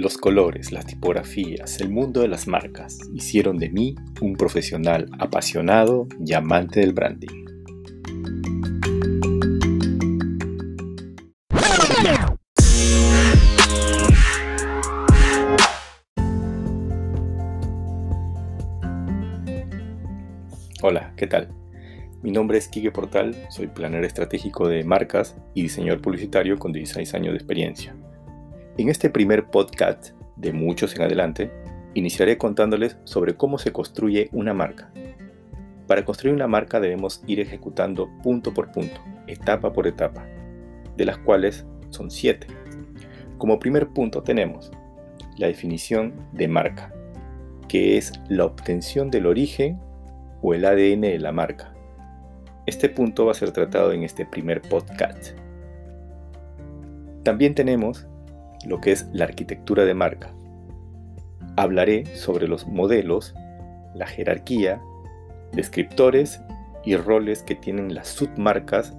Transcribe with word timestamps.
Los 0.00 0.16
colores, 0.16 0.72
las 0.72 0.86
tipografías, 0.86 1.78
el 1.82 1.90
mundo 1.90 2.22
de 2.22 2.28
las 2.28 2.48
marcas 2.48 3.00
hicieron 3.12 3.58
de 3.58 3.68
mí 3.68 3.96
un 4.22 4.34
profesional 4.34 5.10
apasionado 5.18 6.08
y 6.24 6.32
amante 6.32 6.80
del 6.80 6.94
branding. 6.94 7.44
Hola, 20.80 21.12
¿qué 21.14 21.26
tal? 21.26 21.52
Mi 22.22 22.30
nombre 22.30 22.56
es 22.56 22.68
Kike 22.68 22.90
Portal, 22.90 23.36
soy 23.50 23.66
planner 23.66 24.04
estratégico 24.04 24.66
de 24.66 24.82
marcas 24.82 25.36
y 25.52 25.60
diseñador 25.60 26.00
publicitario 26.00 26.58
con 26.58 26.72
16 26.72 27.12
años 27.12 27.32
de 27.32 27.36
experiencia. 27.36 27.94
En 28.80 28.88
este 28.88 29.10
primer 29.10 29.44
podcast, 29.44 30.12
de 30.36 30.54
muchos 30.54 30.96
en 30.96 31.02
adelante, 31.02 31.50
iniciaré 31.92 32.38
contándoles 32.38 32.96
sobre 33.04 33.34
cómo 33.34 33.58
se 33.58 33.72
construye 33.72 34.30
una 34.32 34.54
marca. 34.54 34.90
Para 35.86 36.06
construir 36.06 36.34
una 36.34 36.46
marca 36.46 36.80
debemos 36.80 37.22
ir 37.26 37.40
ejecutando 37.40 38.08
punto 38.22 38.54
por 38.54 38.72
punto, 38.72 39.02
etapa 39.26 39.70
por 39.70 39.86
etapa, 39.86 40.24
de 40.96 41.04
las 41.04 41.18
cuales 41.18 41.66
son 41.90 42.10
siete. 42.10 42.46
Como 43.36 43.58
primer 43.58 43.88
punto 43.88 44.22
tenemos 44.22 44.70
la 45.36 45.48
definición 45.48 46.14
de 46.32 46.48
marca, 46.48 46.90
que 47.68 47.98
es 47.98 48.14
la 48.30 48.46
obtención 48.46 49.10
del 49.10 49.26
origen 49.26 49.78
o 50.40 50.54
el 50.54 50.64
ADN 50.64 51.02
de 51.02 51.18
la 51.18 51.32
marca. 51.32 51.74
Este 52.64 52.88
punto 52.88 53.26
va 53.26 53.32
a 53.32 53.34
ser 53.34 53.52
tratado 53.52 53.92
en 53.92 54.04
este 54.04 54.24
primer 54.24 54.62
podcast. 54.62 55.32
También 57.24 57.54
tenemos 57.54 58.06
lo 58.66 58.80
que 58.80 58.92
es 58.92 59.06
la 59.12 59.24
arquitectura 59.24 59.84
de 59.84 59.94
marca. 59.94 60.32
Hablaré 61.56 62.06
sobre 62.14 62.48
los 62.48 62.66
modelos, 62.66 63.34
la 63.94 64.06
jerarquía, 64.06 64.80
descriptores 65.52 66.40
y 66.84 66.96
roles 66.96 67.42
que 67.42 67.54
tienen 67.54 67.94
las 67.94 68.08
submarcas 68.08 68.96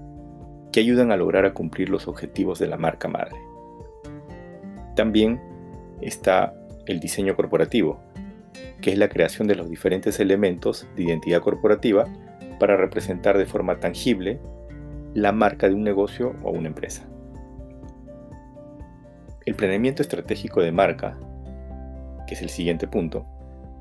que 0.71 0.79
ayudan 0.79 1.11
a 1.11 1.17
lograr 1.17 1.45
a 1.45 1.53
cumplir 1.53 1.89
los 1.89 2.07
objetivos 2.07 2.59
de 2.59 2.67
la 2.67 2.77
marca 2.77 3.07
madre. 3.07 3.35
También 4.95 5.41
está 6.01 6.53
el 6.85 6.99
diseño 6.99 7.35
corporativo, 7.35 7.99
que 8.81 8.91
es 8.91 8.97
la 8.97 9.09
creación 9.09 9.47
de 9.47 9.55
los 9.55 9.69
diferentes 9.69 10.19
elementos 10.19 10.87
de 10.95 11.03
identidad 11.03 11.41
corporativa 11.41 12.05
para 12.59 12.77
representar 12.77 13.37
de 13.37 13.45
forma 13.45 13.79
tangible 13.79 14.39
la 15.13 15.31
marca 15.31 15.67
de 15.67 15.75
un 15.75 15.83
negocio 15.83 16.35
o 16.43 16.51
una 16.51 16.67
empresa. 16.67 17.05
El 19.43 19.55
planeamiento 19.55 20.03
estratégico 20.03 20.61
de 20.61 20.71
marca, 20.71 21.17
que 22.27 22.35
es 22.35 22.43
el 22.43 22.49
siguiente 22.49 22.87
punto, 22.87 23.25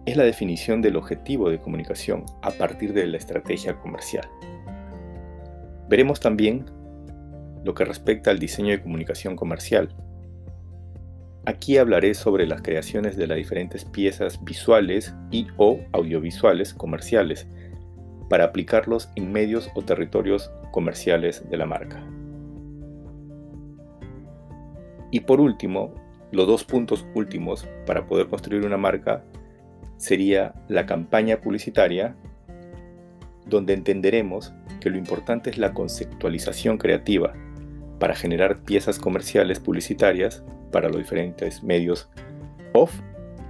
es 0.07 0.17
la 0.17 0.25
definición 0.25 0.81
del 0.81 0.97
objetivo 0.97 1.51
de 1.51 1.59
comunicación 1.59 2.25
a 2.41 2.51
partir 2.51 2.95
de 2.95 3.07
la 3.07 3.19
estrategia 3.19 3.77
comercial. 3.77 4.27
Veremos 5.91 6.19
también 6.19 6.65
lo 7.63 7.75
que 7.75 7.85
respecta 7.85 8.31
al 8.31 8.39
diseño 8.39 8.71
de 8.71 8.81
comunicación 8.81 9.37
comercial. 9.37 9.95
Aquí 11.45 11.77
hablaré 11.77 12.15
sobre 12.15 12.47
las 12.47 12.63
creaciones 12.63 13.19
de 13.19 13.27
las 13.27 13.37
diferentes 13.37 13.85
piezas 13.85 14.43
visuales 14.43 15.15
y 15.31 15.47
o 15.59 15.79
audiovisuales 15.93 16.73
comerciales 16.73 17.47
para 18.31 18.45
aplicarlos 18.45 19.11
en 19.15 19.31
medios 19.31 19.71
o 19.75 19.83
territorios 19.83 20.51
comerciales 20.73 21.51
de 21.51 21.57
la 21.59 21.67
marca. 21.67 22.03
Y 25.11 25.21
por 25.21 25.41
último, 25.41 25.93
los 26.33 26.47
dos 26.47 26.65
puntos 26.65 27.07
últimos 27.15 27.67
para 27.87 28.07
poder 28.07 28.29
construir 28.29 28.65
una 28.65 28.77
marca 28.77 29.25
sería 29.97 30.55
la 30.69 30.87
campaña 30.87 31.41
publicitaria, 31.41 32.17
donde 33.47 33.75
entenderemos 33.75 34.55
que 34.81 34.91
lo 34.91 34.97
importante 34.97 35.51
es 35.51 35.59
la 35.59 35.75
conceptualización 35.75 36.79
creativa 36.79 37.35
para 37.99 38.15
generar 38.15 38.61
piezas 38.61 38.99
comerciales 38.99 39.61
publicitarias 39.61 40.43
para 40.73 40.89
los 40.89 40.99
diferentes 40.99 41.63
medios 41.63 42.09
off 42.73 42.93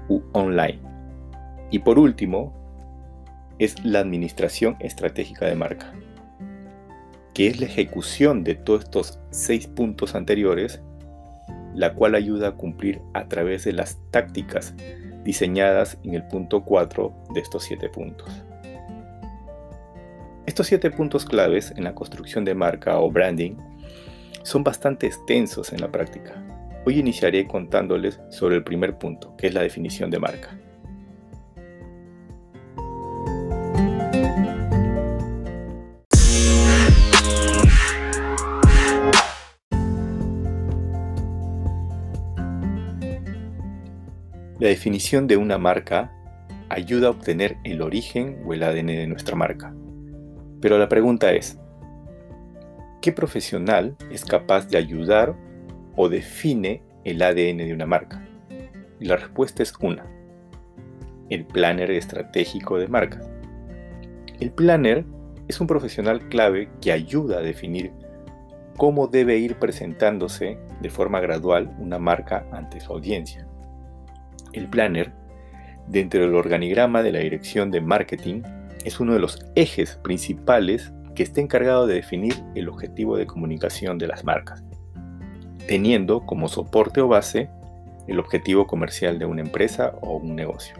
u 0.09 0.23
online. 0.33 0.81
Y 1.71 1.81
por 1.81 1.99
último, 1.99 2.53
es 3.59 3.85
la 3.85 4.01
administración 4.01 4.77
estratégica 4.81 5.47
de 5.47 5.55
marca, 5.55 5.93
que 7.35 7.47
es 7.47 7.61
la 7.61 7.67
ejecución 7.67 8.43
de 8.43 8.55
todos 8.55 8.85
estos 8.85 9.21
seis 9.31 9.67
puntos 9.67 10.15
anteriores 10.15 10.83
la 11.81 11.95
cual 11.95 12.15
ayuda 12.15 12.49
a 12.49 12.53
cumplir 12.53 13.01
a 13.15 13.27
través 13.27 13.65
de 13.65 13.73
las 13.73 13.97
tácticas 14.11 14.75
diseñadas 15.25 15.97
en 16.05 16.13
el 16.13 16.27
punto 16.29 16.63
4 16.63 17.11
de 17.33 17.41
estos 17.41 17.65
7 17.65 17.89
puntos. 17.89 18.29
Estos 20.45 20.67
7 20.67 20.91
puntos 20.91 21.25
claves 21.25 21.73
en 21.75 21.85
la 21.85 21.95
construcción 21.95 22.45
de 22.45 22.55
marca 22.55 23.01
o 23.01 23.11
branding 23.11 23.57
son 24.43 24.63
bastante 24.63 25.07
extensos 25.07 25.73
en 25.73 25.81
la 25.81 25.91
práctica. 25.91 26.45
Hoy 26.85 26.99
iniciaré 26.99 27.47
contándoles 27.47 28.21
sobre 28.29 28.57
el 28.57 28.63
primer 28.63 28.99
punto, 28.99 29.35
que 29.39 29.47
es 29.47 29.55
la 29.55 29.63
definición 29.63 30.11
de 30.11 30.19
marca. 30.19 30.51
La 44.61 44.69
definición 44.69 45.27
de 45.27 45.39
una 45.39 45.57
marca 45.57 46.13
ayuda 46.69 47.07
a 47.07 47.13
obtener 47.13 47.57
el 47.65 47.81
origen 47.81 48.43
o 48.45 48.53
el 48.53 48.63
ADN 48.63 48.89
de 48.89 49.07
nuestra 49.07 49.35
marca. 49.35 49.75
Pero 50.61 50.77
la 50.77 50.87
pregunta 50.87 51.33
es, 51.33 51.59
¿qué 53.01 53.11
profesional 53.11 53.97
es 54.11 54.23
capaz 54.23 54.69
de 54.69 54.77
ayudar 54.77 55.35
o 55.97 56.11
define 56.11 56.83
el 57.05 57.23
ADN 57.23 57.57
de 57.57 57.73
una 57.73 57.87
marca? 57.87 58.23
Y 59.01 59.07
la 59.07 59.17
respuesta 59.17 59.63
es 59.63 59.73
una, 59.81 60.05
el 61.31 61.47
planner 61.47 61.91
estratégico 61.93 62.77
de 62.77 62.89
marcas. 62.89 63.31
El 64.41 64.51
planner 64.51 65.07
es 65.49 65.59
un 65.59 65.69
profesional 65.69 66.29
clave 66.29 66.69
que 66.83 66.93
ayuda 66.93 67.39
a 67.39 67.43
definir 67.43 67.93
cómo 68.77 69.07
debe 69.07 69.39
ir 69.39 69.59
presentándose 69.59 70.59
de 70.83 70.91
forma 70.91 71.21
gradual 71.21 71.75
una 71.79 71.99
marca 71.99 72.47
ante 72.53 72.79
su 72.81 72.93
audiencia. 72.93 73.50
El 74.53 74.69
planner, 74.69 75.13
dentro 75.87 76.21
del 76.21 76.35
organigrama 76.35 77.03
de 77.03 77.13
la 77.13 77.21
dirección 77.21 77.71
de 77.71 77.81
marketing, 77.81 78.43
es 78.85 79.01
uno 79.01 79.13
de 79.13 79.21
los 79.21 79.45
ejes 79.55 79.97
principales 80.03 80.93
que 81.15 81.23
está 81.23 81.41
encargado 81.41 81.87
de 81.87 81.95
definir 81.95 82.35
el 82.55 82.69
objetivo 82.69 83.17
de 83.17 83.27
comunicación 83.27 83.99
de 83.99 84.07
las 84.07 84.25
marcas, 84.25 84.63
teniendo 85.67 86.25
como 86.27 86.49
soporte 86.49 87.01
o 87.01 87.09
base 87.09 87.51
el 88.09 88.19
objetivo 88.19 88.67
comercial 88.67 89.19
de 89.19 89.27
una 89.27 89.43
empresa 89.43 89.93
o 90.01 90.17
un 90.17 90.35
negocio. 90.35 90.75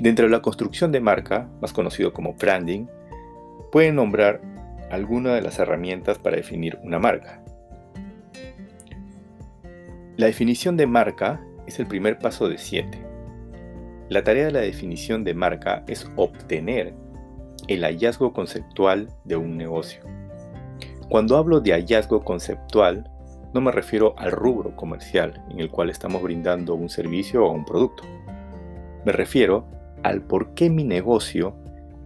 Dentro 0.00 0.26
de 0.26 0.30
la 0.30 0.42
construcción 0.42 0.92
de 0.92 1.00
marca, 1.00 1.48
más 1.60 1.72
conocido 1.72 2.12
como 2.12 2.34
branding, 2.34 2.86
pueden 3.72 3.96
nombrar 3.96 4.40
alguna 4.90 5.34
de 5.34 5.42
las 5.42 5.58
herramientas 5.58 6.18
para 6.18 6.36
definir 6.36 6.78
una 6.82 6.98
marca. 6.98 7.42
La 10.16 10.26
definición 10.26 10.76
de 10.76 10.86
marca 10.86 11.40
es 11.66 11.78
el 11.78 11.86
primer 11.86 12.18
paso 12.18 12.48
de 12.48 12.58
7. 12.58 13.06
La 14.08 14.22
tarea 14.22 14.46
de 14.46 14.52
la 14.52 14.60
definición 14.60 15.24
de 15.24 15.34
marca 15.34 15.84
es 15.88 16.08
obtener 16.16 16.94
el 17.68 17.82
hallazgo 17.82 18.32
conceptual 18.32 19.08
de 19.24 19.36
un 19.36 19.56
negocio. 19.56 20.00
Cuando 21.08 21.36
hablo 21.36 21.60
de 21.60 21.72
hallazgo 21.72 22.22
conceptual, 22.22 23.10
no 23.52 23.60
me 23.60 23.72
refiero 23.72 24.14
al 24.18 24.32
rubro 24.32 24.76
comercial 24.76 25.42
en 25.50 25.60
el 25.60 25.70
cual 25.70 25.90
estamos 25.90 26.22
brindando 26.22 26.74
un 26.74 26.88
servicio 26.88 27.44
o 27.44 27.50
un 27.50 27.64
producto. 27.64 28.04
Me 29.04 29.12
refiero 29.12 29.66
al 30.02 30.22
por 30.22 30.54
qué 30.54 30.68
mi 30.70 30.84
negocio 30.84 31.56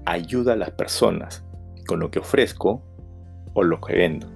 ayuda 0.04 0.54
a 0.54 0.56
las 0.56 0.70
personas 0.70 1.44
con 1.86 2.00
lo 2.00 2.10
que 2.10 2.20
ofrezco 2.20 2.82
o 3.52 3.62
lo 3.62 3.80
que 3.80 3.94
vendo. 3.94 4.26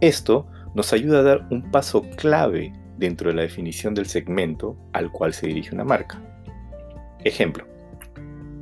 Esto 0.00 0.46
nos 0.74 0.92
ayuda 0.92 1.20
a 1.20 1.22
dar 1.22 1.48
un 1.50 1.70
paso 1.70 2.02
clave 2.16 2.72
dentro 2.98 3.30
de 3.30 3.36
la 3.36 3.42
definición 3.42 3.94
del 3.94 4.06
segmento 4.06 4.76
al 4.92 5.10
cual 5.10 5.32
se 5.32 5.46
dirige 5.46 5.74
una 5.74 5.84
marca. 5.84 6.20
Ejemplo, 7.24 7.66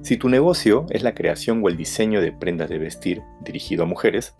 si 0.02 0.16
tu 0.16 0.28
negocio 0.28 0.86
es 0.90 1.02
la 1.02 1.14
creación 1.14 1.62
o 1.64 1.68
el 1.68 1.76
diseño 1.76 2.20
de 2.20 2.32
prendas 2.32 2.68
de 2.68 2.78
vestir 2.78 3.22
dirigido 3.40 3.82
a 3.82 3.86
mujeres, 3.86 4.34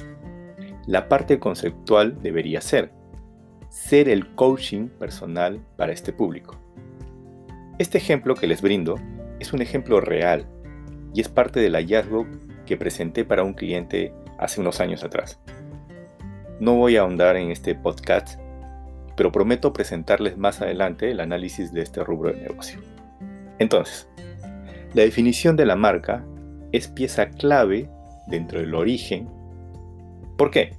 la 0.87 1.09
parte 1.09 1.39
conceptual 1.39 2.23
debería 2.23 2.61
ser 2.61 2.93
ser 3.77 4.09
el 4.09 4.35
coaching 4.35 4.89
personal 4.89 5.61
para 5.77 5.93
este 5.93 6.13
público. 6.13 6.57
Este 7.79 7.99
ejemplo 7.99 8.35
que 8.35 8.47
les 8.47 8.63
brindo 8.63 8.99
es 9.39 9.53
un 9.53 9.61
ejemplo 9.61 10.01
real 10.01 10.47
y 11.13 11.21
es 11.21 11.29
parte 11.29 11.61
del 11.61 11.75
hallazgo 11.75 12.27
que 12.65 12.79
presenté 12.79 13.25
para 13.27 13.45
un 13.45 13.53
cliente 13.53 14.15
hace 14.39 14.63
unos 14.63 14.81
años 14.81 15.05
atrás. 15.05 15.39
No 16.59 16.75
voy 16.75 16.97
a 16.97 17.03
ahondar 17.03 17.37
en 17.37 17.51
este 17.51 17.75
podcast 17.75 18.41
pero 19.17 19.33
prometo 19.33 19.73
presentarles 19.73 20.37
más 20.37 20.61
adelante 20.61 21.11
el 21.11 21.21
análisis 21.21 21.73
de 21.73 21.83
este 21.83 22.05
rubro 22.05 22.33
de 22.33 22.43
negocio. 22.43 22.81
Entonces, 23.59 24.09
la 24.95 25.03
definición 25.03 25.57
de 25.57 25.67
la 25.67 25.77
marca 25.77 26.25
es 26.73 26.89
pieza 26.89 27.31
clave 27.31 27.89
dentro 28.27 28.61
del 28.61 28.75
origen. 28.75 29.29
¿Por 30.37 30.51
qué? 30.51 30.77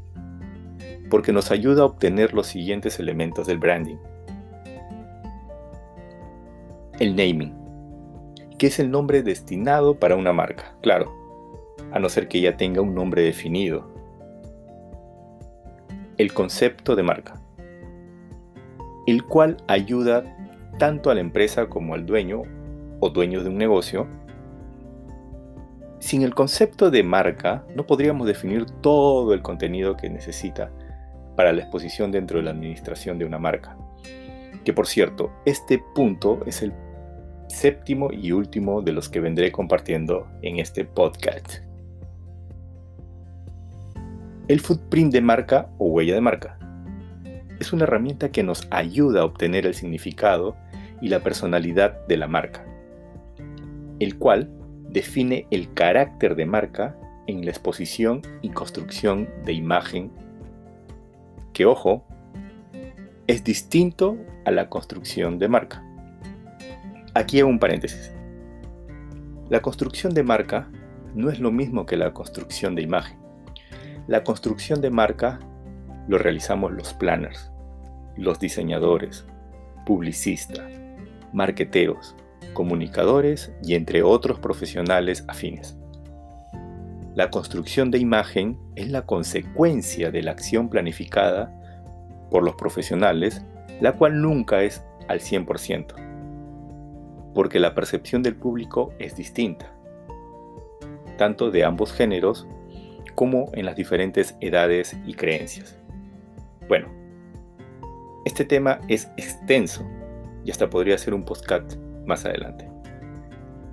Porque 1.10 1.34
nos 1.34 1.52
ayuda 1.52 1.82
a 1.82 1.86
obtener 1.86 2.34
los 2.34 2.48
siguientes 2.48 3.00
elementos 3.00 3.48
del 3.48 3.58
branding. 3.58 3.98
El 7.00 7.16
naming, 7.16 7.54
que 8.58 8.68
es 8.68 8.80
el 8.80 8.92
nombre 8.92 9.24
destinado 9.24 10.00
para 10.00 10.16
una 10.16 10.34
marca, 10.34 10.76
claro, 10.82 11.14
a 11.92 12.00
no 12.00 12.10
ser 12.10 12.28
que 12.28 12.42
ya 12.42 12.58
tenga 12.58 12.82
un 12.82 12.94
nombre 12.94 13.22
definido. 13.22 13.92
El 16.18 16.34
concepto 16.34 16.96
de 16.96 17.04
marca, 17.04 17.40
el 19.08 19.24
cual 19.24 19.58
ayuda 19.68 20.24
tanto 20.78 21.10
a 21.10 21.16
la 21.16 21.22
empresa 21.22 21.68
como 21.68 21.96
al 21.96 22.06
dueño 22.06 22.44
o 23.00 23.10
dueños 23.10 23.44
de 23.44 23.50
un 23.50 23.58
negocio. 23.58 24.06
Sin 26.00 26.22
el 26.22 26.36
concepto 26.36 26.92
de 26.92 27.04
marca 27.04 27.66
no 27.74 27.88
podríamos 27.88 28.28
definir 28.28 28.66
todo 28.82 29.34
el 29.34 29.42
contenido 29.42 29.98
que 29.98 30.10
necesita 30.10 30.72
para 31.36 31.54
la 31.54 31.62
exposición 31.62 32.12
dentro 32.12 32.38
de 32.38 32.44
la 32.44 32.52
administración 32.52 33.18
de 33.18 33.26
una 33.26 33.40
marca. 33.40 33.78
Que 34.64 34.74
por 34.74 34.86
cierto, 34.86 35.32
este 35.46 35.82
punto 35.96 36.42
es 36.46 36.62
el 36.62 36.74
séptimo 37.48 38.12
y 38.12 38.34
último 38.34 38.82
de 38.82 38.92
los 38.92 39.08
que 39.08 39.22
vendré 39.22 39.52
compartiendo 39.54 40.28
en 40.42 40.60
este 40.60 40.84
podcast. 40.84 41.60
El 44.50 44.60
footprint 44.60 45.14
de 45.14 45.22
marca 45.22 45.70
o 45.78 45.88
huella 45.88 46.14
de 46.14 46.22
marca 46.22 46.58
es 47.60 47.74
una 47.74 47.84
herramienta 47.84 48.32
que 48.32 48.44
nos 48.44 48.68
ayuda 48.72 49.22
a 49.22 49.26
obtener 49.26 49.66
el 49.66 49.74
significado 49.74 50.56
y 51.02 51.10
la 51.10 51.22
personalidad 51.22 52.06
de 52.08 52.18
la 52.18 52.28
marca, 52.28 52.66
el 54.00 54.18
cual 54.18 54.50
define 54.90 55.48
el 55.52 55.74
carácter 55.74 56.36
de 56.36 56.46
marca 56.46 56.98
en 57.28 57.44
la 57.44 57.52
exposición 57.52 58.22
y 58.42 58.50
construcción 58.50 59.28
de 59.46 59.54
imagen, 59.54 60.12
que 61.54 61.66
ojo, 61.66 62.06
es 63.28 63.44
distinto 63.44 64.18
a 64.46 64.52
la 64.52 64.70
construcción 64.70 65.38
de 65.38 65.50
marca. 65.50 65.84
Aquí 67.14 67.40
hago 67.40 67.50
un 67.50 67.60
paréntesis. 67.60 68.14
La 69.50 69.62
construcción 69.62 70.14
de 70.14 70.24
marca 70.24 70.70
no 71.16 71.30
es 71.30 71.40
lo 71.40 71.52
mismo 71.52 71.86
que 71.86 71.98
la 71.98 72.14
construcción 72.14 72.76
de 72.76 72.84
imagen. 72.84 73.18
La 74.08 74.24
construcción 74.24 74.80
de 74.82 74.90
marca 74.90 75.40
lo 76.08 76.18
realizamos 76.18 76.72
los 76.72 76.94
planners, 76.94 77.52
los 78.16 78.40
diseñadores, 78.40 79.26
publicistas, 79.86 80.72
marqueteros, 81.34 82.16
comunicadores 82.54 83.54
y 83.64 83.76
entre 83.76 84.04
otros 84.04 84.40
profesionales 84.40 85.24
afines. 85.28 85.78
La 87.16 87.30
construcción 87.32 87.90
de 87.90 87.98
imagen 87.98 88.60
es 88.76 88.90
la 88.90 89.06
consecuencia 89.06 90.12
de 90.12 90.22
la 90.22 90.32
acción 90.32 90.70
planificada 90.70 91.54
por 92.30 92.44
los 92.44 92.56
profesionales, 92.56 93.44
la 93.82 93.94
cual 93.94 94.22
nunca 94.22 94.64
es 94.64 94.84
al 95.08 95.20
100%, 95.20 95.94
porque 97.34 97.60
la 97.60 97.74
percepción 97.74 98.24
del 98.24 98.36
público 98.36 98.94
es 99.00 99.16
distinta, 99.16 99.74
tanto 101.18 101.50
de 101.50 101.64
ambos 101.64 101.92
géneros 101.92 102.48
como 103.16 103.50
en 103.54 103.66
las 103.66 103.76
diferentes 103.76 104.36
edades 104.42 104.96
y 105.06 105.14
creencias. 105.14 105.77
Bueno, 106.68 106.90
este 108.26 108.44
tema 108.44 108.82
es 108.90 109.10
extenso 109.16 109.90
y 110.44 110.52
hasta 110.52 110.70
podría 110.70 110.98
ser 110.98 111.14
un 111.14 111.24
podcast 111.24 111.78
más 112.06 112.26
adelante. 112.26 112.70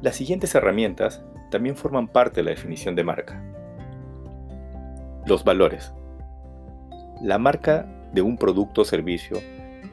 Las 0.00 0.14
siguientes 0.14 0.54
herramientas 0.54 1.24
también 1.50 1.76
forman 1.76 2.06
parte 2.06 2.36
de 2.36 2.44
la 2.44 2.50
definición 2.50 2.94
de 2.94 3.02
marca. 3.02 3.42
Los 5.26 5.42
valores. 5.42 5.92
La 7.20 7.38
marca 7.38 7.84
de 8.12 8.22
un 8.22 8.38
producto 8.38 8.82
o 8.82 8.84
servicio 8.84 9.38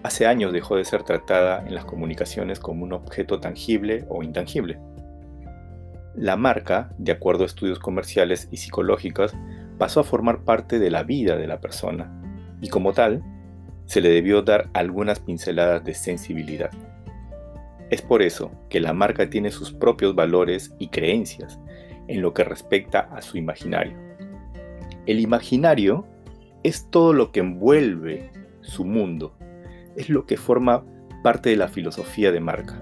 hace 0.03 0.27
años 0.27 0.53
dejó 0.53 0.75
de 0.75 0.85
ser 0.85 1.01
tratada 1.01 1.65
en 1.65 1.73
las 1.73 1.85
comunicaciones 1.85 2.59
como 2.59 2.83
un 2.83 2.93
objeto 2.93 3.39
tangible 3.39 4.05
o 4.09 4.21
intangible. 4.21 4.79
La 6.13 6.35
marca, 6.35 6.91
de 6.99 7.13
acuerdo 7.13 7.43
a 7.43 7.47
estudios 7.47 7.79
comerciales 7.79 8.47
y 8.51 8.57
psicológicos, 8.57 9.33
pasó 9.79 10.01
a 10.01 10.03
formar 10.03 10.43
parte 10.43 10.77
de 10.77 10.91
la 10.91 11.01
vida 11.01 11.35
de 11.35 11.47
la 11.47 11.59
persona 11.59 12.20
y 12.61 12.69
como 12.69 12.93
tal 12.93 13.23
se 13.85 13.99
le 13.99 14.09
debió 14.09 14.41
dar 14.41 14.69
algunas 14.73 15.19
pinceladas 15.19 15.83
de 15.83 15.93
sensibilidad. 15.93 16.71
Es 17.89 18.01
por 18.01 18.21
eso 18.21 18.51
que 18.69 18.79
la 18.79 18.93
marca 18.93 19.29
tiene 19.29 19.51
sus 19.51 19.73
propios 19.73 20.15
valores 20.15 20.73
y 20.79 20.87
creencias 20.87 21.59
en 22.07 22.21
lo 22.21 22.33
que 22.33 22.45
respecta 22.45 23.01
a 23.11 23.21
su 23.21 23.37
imaginario. 23.37 23.97
El 25.05 25.19
imaginario 25.19 26.05
es 26.63 26.89
todo 26.89 27.11
lo 27.11 27.31
que 27.31 27.41
envuelve 27.41 28.31
su 28.61 28.85
mundo, 28.85 29.35
es 29.97 30.09
lo 30.09 30.25
que 30.25 30.37
forma 30.37 30.85
parte 31.23 31.49
de 31.49 31.57
la 31.57 31.67
filosofía 31.67 32.31
de 32.31 32.39
marca, 32.39 32.81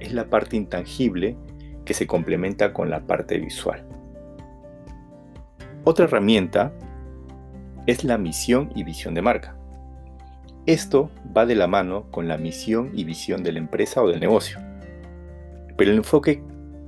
es 0.00 0.12
la 0.12 0.28
parte 0.28 0.56
intangible 0.56 1.36
que 1.84 1.94
se 1.94 2.06
complementa 2.06 2.72
con 2.72 2.90
la 2.90 3.06
parte 3.06 3.38
visual. 3.38 3.86
Otra 5.84 6.06
herramienta 6.06 6.72
es 7.86 8.04
la 8.04 8.16
misión 8.18 8.70
y 8.74 8.84
visión 8.84 9.14
de 9.14 9.22
marca. 9.22 9.56
Esto 10.66 11.10
va 11.36 11.46
de 11.46 11.56
la 11.56 11.66
mano 11.66 12.04
con 12.10 12.28
la 12.28 12.38
misión 12.38 12.92
y 12.94 13.04
visión 13.04 13.42
de 13.42 13.52
la 13.52 13.58
empresa 13.58 14.02
o 14.02 14.08
del 14.08 14.20
negocio. 14.20 14.60
Pero 15.76 15.90
el 15.90 15.96
enfoque 15.96 16.42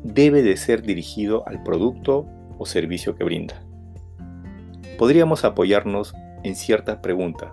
debe 0.04 0.42
de 0.42 0.56
ser 0.56 0.82
dirigido 0.82 1.46
al 1.48 1.62
producto 1.64 2.26
o 2.58 2.66
servicio 2.66 3.16
que 3.16 3.24
brinda. 3.24 3.60
Podríamos 4.98 5.44
apoyarnos 5.44 6.14
en 6.44 6.54
ciertas 6.54 6.98
preguntas. 6.98 7.50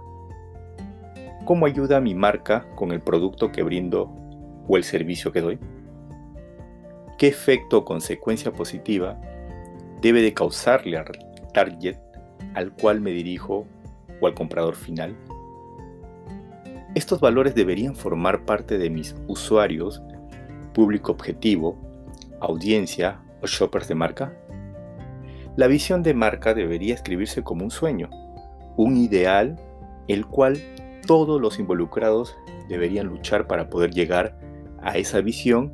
¿Cómo 1.46 1.66
ayuda 1.66 2.00
mi 2.00 2.14
marca 2.14 2.68
con 2.76 2.92
el 2.92 3.02
producto 3.02 3.52
que 3.52 3.64
brindo 3.64 4.14
o 4.68 4.78
el 4.78 4.84
servicio 4.84 5.32
que 5.32 5.42
doy? 5.42 5.60
¿Qué 7.18 7.28
efecto 7.28 7.80
o 7.80 7.86
consecuencia 7.86 8.52
positiva 8.52 9.20
debe 10.02 10.22
de 10.22 10.34
causarle 10.36 10.98
al 10.98 11.08
target 11.54 12.11
al 12.54 12.74
cual 12.74 13.02
me 13.02 13.12
dirijo 13.12 13.66
o 14.20 14.28
al 14.28 14.34
comprador 14.34 14.76
final? 14.76 15.16
Estos 16.94 17.22
valores 17.22 17.56
deberían 17.56 17.96
formar 17.96 18.46
parte 18.46 18.78
de 18.78 18.90
mis 18.90 19.16
usuarios, 19.28 20.02
público 20.74 21.14
objetivo, 21.14 21.78
audiencia 22.42 23.22
o 23.42 23.48
shoppers 23.48 23.88
de 23.88 23.96
marca. 23.96 24.34
La 25.56 25.68
visión 25.68 26.04
de 26.04 26.14
marca 26.14 26.54
debería 26.54 26.94
escribirse 26.94 27.44
como 27.44 27.64
un 27.64 27.72
sueño, 27.72 28.10
un 28.78 28.98
ideal 28.98 29.58
el 30.08 30.26
cual 30.26 30.58
todos 31.08 31.42
los 31.42 31.60
involucrados 31.60 32.36
deberían 32.68 33.08
luchar 33.08 33.48
para 33.48 33.70
poder 33.70 33.92
llegar 33.92 34.38
a 34.82 34.98
esa 34.98 35.22
visión 35.22 35.74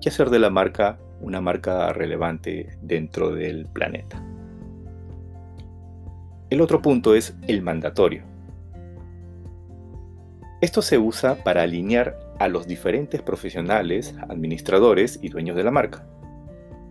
y 0.00 0.08
hacer 0.08 0.30
de 0.30 0.38
la 0.38 0.50
marca 0.50 0.98
una 1.20 1.40
marca 1.40 1.92
relevante 1.92 2.76
dentro 2.80 3.30
del 3.30 3.66
planeta. 3.66 4.27
El 6.50 6.62
otro 6.62 6.80
punto 6.80 7.14
es 7.14 7.36
el 7.46 7.60
mandatorio. 7.60 8.22
Esto 10.62 10.80
se 10.80 10.96
usa 10.96 11.44
para 11.44 11.62
alinear 11.62 12.18
a 12.38 12.48
los 12.48 12.66
diferentes 12.66 13.20
profesionales, 13.20 14.14
administradores 14.30 15.18
y 15.20 15.28
dueños 15.28 15.56
de 15.56 15.64
la 15.64 15.70
marca. 15.70 16.06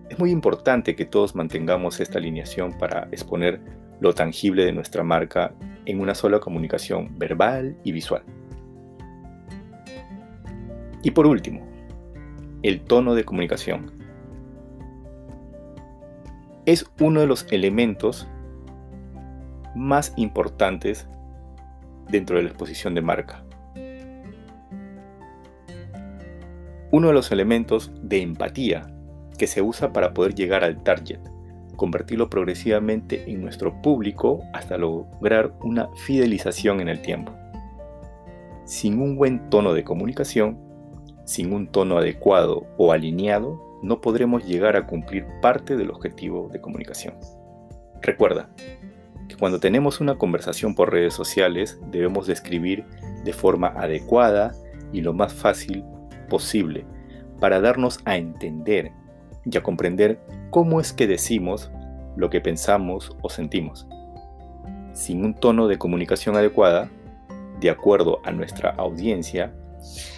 Es 0.10 0.20
muy 0.20 0.30
importante 0.30 0.96
que 0.96 1.06
todos 1.06 1.36
mantengamos 1.36 2.00
esta 2.00 2.20
alineación 2.20 2.78
para 2.78 3.08
exponer 3.12 3.60
lo 4.00 4.14
tangible 4.14 4.64
de 4.64 4.74
nuestra 4.74 5.04
marca 5.04 5.56
en 5.86 6.02
una 6.02 6.14
sola 6.14 6.40
comunicación 6.40 7.18
verbal 7.18 7.76
y 7.84 7.92
visual. 7.94 8.22
Y 11.02 11.10
por 11.10 11.26
último, 11.26 11.66
el 12.62 12.82
tono 12.82 13.16
de 13.16 13.24
comunicación. 13.24 13.92
Es 16.68 16.86
uno 17.00 17.22
de 17.22 17.28
los 17.28 17.48
elementos 17.52 18.28
más 19.78 20.14
importantes 20.18 21.08
dentro 22.10 22.38
de 22.38 22.44
la 22.44 22.50
exposición 22.50 22.96
de 22.96 23.02
marca. 23.02 23.44
uno 26.92 27.08
de 27.08 27.14
los 27.14 27.32
elementos 27.32 27.92
de 28.02 28.22
empatía 28.22 28.88
que 29.38 29.48
se 29.48 29.62
usa 29.62 29.94
para 29.94 30.14
poder 30.14 30.34
llegar 30.34 30.64
al 30.64 30.82
target, 30.84 31.20
convertirlo 31.76 32.30
progresivamente 32.30 33.30
en 33.30 33.42
nuestro 33.42 33.82
público 33.82 34.42
hasta 34.54 34.78
lograr 34.78 35.54
una 35.62 35.90
fidelización 36.06 36.80
en 36.82 36.90
el 36.90 37.02
tiempo. 37.02 37.34
Sin 38.66 39.00
un 39.00 39.16
buen 39.16 39.50
tono 39.50 39.74
de 39.74 39.84
comunicación, 39.84 40.58
sin 41.26 41.54
un 41.54 41.68
tono 41.68 41.98
adecuado 41.98 42.66
o 42.78 42.92
alineado, 42.92 43.62
no 43.84 44.02
podremos 44.02 44.46
llegar 44.46 44.76
a 44.76 44.88
cumplir 44.88 45.26
parte 45.42 45.78
del 45.78 45.92
objetivo 45.92 46.50
de 46.52 46.62
comunicación. 46.62 47.14
Recuerda 48.02 48.50
que 49.28 49.36
cuando 49.36 49.60
tenemos 49.60 50.00
una 50.00 50.16
conversación 50.16 50.76
por 50.76 50.92
redes 50.92 51.14
sociales 51.14 51.80
debemos 51.92 52.28
describir 52.28 52.86
de 53.24 53.34
forma 53.34 53.68
adecuada 53.68 54.54
y 54.94 55.02
lo 55.02 55.14
más 55.14 55.34
fácil 55.34 55.84
posible 56.30 56.86
para 57.40 57.60
darnos 57.60 58.00
a 58.06 58.18
entender 58.18 58.92
y 59.46 59.58
a 59.58 59.64
comprender 59.64 60.20
cómo 60.50 60.80
es 60.80 60.94
que 60.94 61.08
decimos 61.08 61.72
lo 62.16 62.30
que 62.30 62.42
pensamos 62.42 63.16
o 63.22 63.30
sentimos. 63.30 63.88
Sin 64.94 65.24
un 65.24 65.36
tono 65.36 65.68
de 65.68 65.78
comunicación 65.78 66.36
adecuada, 66.36 66.90
de 67.60 67.70
acuerdo 67.70 68.20
a 68.24 68.32
nuestra 68.32 68.72
audiencia, 68.72 69.54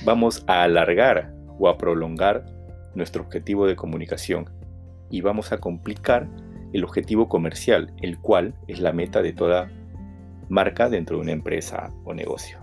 vamos 0.03 0.43
a 0.47 0.63
alargar 0.63 1.33
o 1.59 1.67
a 1.67 1.77
prolongar 1.77 2.45
nuestro 2.95 3.23
objetivo 3.23 3.67
de 3.67 3.75
comunicación 3.75 4.49
y 5.09 5.21
vamos 5.21 5.51
a 5.51 5.57
complicar 5.57 6.27
el 6.73 6.83
objetivo 6.83 7.27
comercial, 7.27 7.93
el 8.01 8.19
cual 8.19 8.53
es 8.67 8.79
la 8.79 8.93
meta 8.93 9.21
de 9.21 9.33
toda 9.33 9.69
marca 10.49 10.89
dentro 10.89 11.17
de 11.17 11.23
una 11.23 11.31
empresa 11.31 11.91
o 12.03 12.13
negocio. 12.13 12.59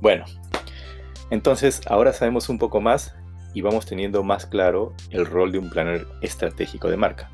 Bueno, 0.00 0.24
entonces 1.30 1.80
ahora 1.88 2.12
sabemos 2.12 2.48
un 2.48 2.58
poco 2.58 2.80
más 2.80 3.14
y 3.54 3.62
vamos 3.62 3.86
teniendo 3.86 4.22
más 4.22 4.46
claro 4.46 4.94
el 5.10 5.26
rol 5.26 5.50
de 5.50 5.58
un 5.58 5.68
planner 5.68 6.06
estratégico 6.20 6.88
de 6.88 6.96
marca. 6.96 7.30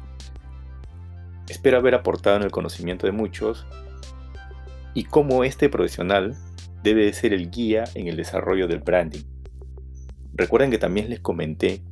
Espero 1.49 1.79
haber 1.79 1.95
aportado 1.95 2.37
en 2.37 2.43
el 2.43 2.51
conocimiento 2.51 3.07
de 3.07 3.13
muchos 3.13 3.67
y 4.95 5.05
cómo 5.05 5.45
este 5.45 5.69
profesional 5.69 6.37
debe 6.83 7.13
ser 7.13 7.33
el 7.33 7.51
guía 7.51 7.85
en 7.95 8.09
el 8.09 8.17
desarrollo 8.17 8.69
del 8.69 8.81
branding. 8.81 9.25
Recuerden 10.35 10.71
que 10.71 10.79
también 10.79 11.11
les 11.11 11.21
comenté 11.21 11.83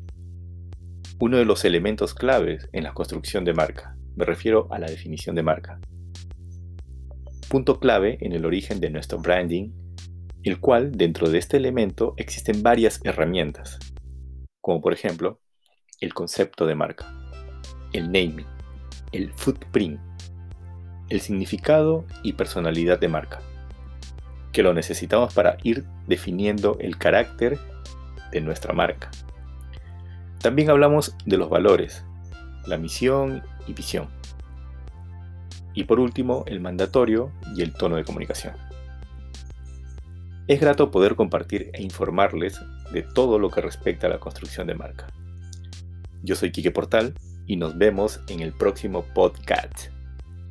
uno 1.21 1.37
de 1.37 1.45
los 1.45 1.65
elementos 1.65 2.15
claves 2.15 2.69
en 2.73 2.85
la 2.85 2.95
construcción 2.95 3.45
de 3.45 3.53
marca. 3.53 3.97
Me 4.17 4.25
refiero 4.25 4.69
a 4.71 4.79
la 4.79 4.87
definición 4.87 5.37
de 5.37 5.43
marca. 5.43 5.81
Punto 7.49 7.79
clave 7.79 8.19
en 8.21 8.33
el 8.33 8.45
origen 8.45 8.81
de 8.81 8.91
nuestro 8.91 9.19
branding, 9.19 9.73
el 10.43 10.61
cual 10.61 10.93
dentro 10.93 11.29
de 11.29 11.39
este 11.39 11.59
elemento 11.59 12.15
existen 12.17 12.63
varias 12.63 13.01
herramientas, 13.05 13.79
como 14.61 14.81
por 14.81 14.93
ejemplo 14.93 15.41
el 16.01 16.15
concepto 16.15 16.67
de 16.67 16.75
marca, 16.75 17.13
el 17.93 18.07
naming, 18.07 18.47
el 19.13 19.33
footprint, 19.33 20.01
el 21.09 21.21
significado 21.21 22.05
y 22.23 22.35
personalidad 22.35 22.99
de 22.99 23.09
marca, 23.09 23.41
que 24.53 24.63
lo 24.63 24.75
necesitamos 24.75 25.35
para 25.35 25.57
ir 25.63 25.85
definiendo 26.07 26.77
el 26.81 26.97
carácter 26.99 27.59
de 28.31 28.41
nuestra 28.41 28.73
marca. 28.73 29.11
También 30.41 30.71
hablamos 30.71 31.15
de 31.27 31.37
los 31.37 31.51
valores, 31.51 32.05
la 32.67 32.79
misión 32.79 33.43
y 33.67 33.73
visión. 33.73 34.09
Y 35.75 35.85
por 35.85 36.01
último, 36.01 36.45
el 36.47 36.61
mandatorio 36.61 37.33
y 37.55 37.63
el 37.63 37.73
tono 37.73 37.97
de 37.97 38.05
comunicación. 38.05 38.55
Es 40.49 40.61
grato 40.61 40.91
poder 40.91 41.15
compartir 41.15 41.71
e 41.75 41.83
informarles 41.83 42.61
de 42.93 43.03
todo 43.03 43.39
lo 43.39 43.51
que 43.51 43.61
respecta 43.61 44.07
a 44.07 44.11
la 44.11 44.19
construcción 44.19 44.67
de 44.67 44.75
marca. 44.75 45.07
Yo 46.23 46.35
soy 46.35 46.51
Quique 46.51 46.71
Portal 46.73 47.15
y 47.51 47.57
nos 47.57 47.77
vemos 47.77 48.21
en 48.29 48.39
el 48.39 48.53
próximo 48.53 49.05
podcast. 49.13 49.89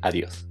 Adiós. 0.02 0.49